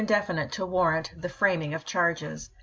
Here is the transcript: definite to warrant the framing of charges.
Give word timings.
definite 0.07 0.51
to 0.51 0.65
warrant 0.65 1.11
the 1.15 1.29
framing 1.29 1.75
of 1.75 1.85
charges. 1.85 2.49